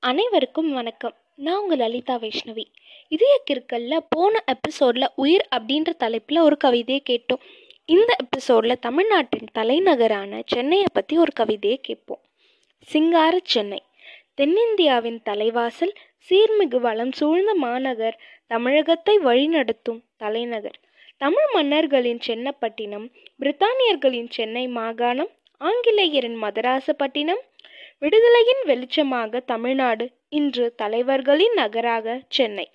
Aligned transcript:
அனைவருக்கும் 0.00 0.72
வணக்கம். 0.72 1.14
நான் 1.34 1.60
உங்கள் 1.60 1.78
லலிதா 1.78 2.18
வைஷ்ணவி. 2.18 2.64
இதய 3.08 3.42
கிற்கல்ல 3.50 3.98
போன 4.08 4.44
எபிசோடில் 4.46 5.10
உயிர் 5.16 5.48
அப்படின்ற 5.56 5.90
தலைப்பில் 5.90 6.38
ஒரு 6.38 6.56
கவிதையை 6.56 7.02
கேட்டோம். 7.10 7.42
இந்த 7.84 8.16
எபிசோடில் 8.18 8.78
தமிழ்நாட்டின் 8.78 9.48
தலைநகரான 9.52 10.42
சென்னையை 10.46 10.86
பற்றி 10.92 11.18
ஒரு 11.18 11.32
கவிதையை 11.32 11.78
கேட்போம். 11.82 12.20
சிங்கார 12.82 13.40
சென்னை. 13.44 13.82
தென்னிந்தியாவின் 14.36 15.18
தலைவாசல் 15.24 15.94
சீர்மிகு 16.28 16.80
வளம் 16.80 17.12
சூழ்ந்த 17.12 17.54
மாநகர் 17.54 18.20
தமிழகத்தை 18.46 19.18
வழிநடத்தும் 19.18 20.00
தலைநகர். 20.16 20.78
தமிழ் 21.16 21.50
மன்னர்களின் 21.52 22.20
சென்னப்பட்டினம் 22.26 23.10
பிரித்தானியர்களின் 23.40 24.30
சென்னை 24.30 24.68
மாகாணம் 24.68 25.30
ஆங்கிலேயரின் 25.58 26.42
மதராசப்பட்டினம் 26.42 27.44
விடுதலையின் 28.02 28.60
வெளிச்சமாக 28.64 29.40
தமிழ்நாடு 29.44 30.04
இன்று 30.28 30.74
தலைவர்களின் 30.74 31.52
நகராக 31.52 32.22
சென்னை. 32.28 32.70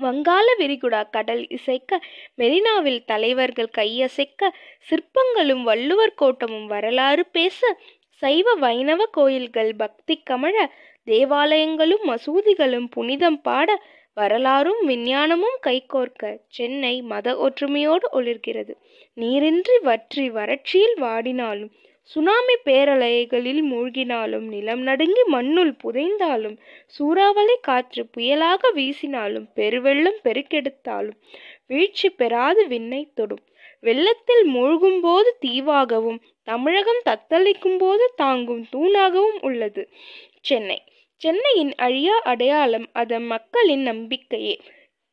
வங்காள 0.00 0.46
விரிகுடா 0.58 1.00
கடல் 1.10 1.48
இசைக்க 1.48 1.98
மெரினாவில் 2.34 3.00
தலைவர்கள் 3.04 3.70
கையசைக்க 3.78 4.50
சிற்பங்களும் 4.88 5.62
வள்ளுவர் 5.62 6.14
கோட்டமும் 6.14 6.66
வரலாறு 6.66 7.26
பேச 7.26 7.60
சைவ 8.22 8.54
வைணவ 8.54 9.06
கோயில்கள் 9.10 9.72
பக்தி 9.74 10.22
கமழ 10.30 10.56
தேவாலயங்களும் 11.06 12.04
மசூதிகளும் 12.06 12.88
புனிதம் 12.90 13.40
பாட 13.42 13.82
வரலாறும் 14.14 14.80
விஞ்ஞானமும் 14.88 15.58
கைகோர்க்க 15.66 16.32
சென்னை 16.48 17.02
மத 17.02 17.34
ஒற்றுமையோடு 17.38 18.08
ஒளிர்கிறது. 18.12 18.74
நீரின்றி 19.14 19.78
வற்றி 19.78 20.30
வறட்சியில் 20.30 20.96
வாடினாலும் 21.00 21.72
சுனாமி 22.10 22.54
பேரலைகளில் 22.64 23.60
மூழ்கினாலும் 23.62 24.46
நிலம் 24.46 24.80
நடுங்கி 24.80 25.24
மண்ணுள் 25.26 25.72
புதைந்தாலும் 25.74 26.56
சூறாவளி 26.86 27.56
காற்று 27.60 28.06
புயலாக 28.16 28.70
வீசினாலும் 28.74 29.46
பெருவெள்ளம் 29.54 30.18
பெருக்கெடுத்தாலும் 30.24 31.18
வீழ்ச்சி 31.66 32.10
பெறாது 32.10 32.66
விண்ணை 32.66 33.10
தொடும். 33.14 33.42
வெள்ளத்தில் 33.80 34.44
மூழ்கும் 34.44 35.00
போது 35.00 35.38
தீவாகவும் 35.46 36.20
தமிழகம் 36.42 37.02
தத்தளிக்கும் 37.04 37.78
போது 37.78 38.12
தாங்கும் 38.16 38.66
தூணாகவும் 38.72 39.40
உள்ளது. 39.40 39.88
சென்னை. 40.40 40.78
சென்னையின் 41.20 41.74
அழியா 41.76 42.18
அடையாளம் 42.24 42.86
அதன் 42.92 43.26
மக்களின் 43.26 43.82
நம்பிக்கையே. 43.82 44.54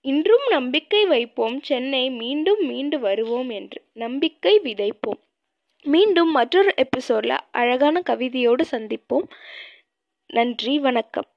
இன்றும் 0.05 0.45
நம்பிக்கை 0.49 1.05
வைப்போம். 1.05 1.61
சென்னை 1.61 2.09
மீண்டும் 2.09 2.65
மீண்டு 2.65 2.99
வருவோம் 2.99 3.49
என்று 3.49 3.81
நம்பிக்கை 3.93 4.59
விதைப்போம். 4.59 5.21
மீண்டும் 5.83 6.31
மற்றொரு 6.31 6.73
எபிசோடில் 6.75 7.37
அழகான 7.51 8.01
கவிதையோடு 8.05 8.63
சந்திப்போம். 8.71 9.27
நன்றி 10.33 10.79
வணக்கம். 10.79 11.27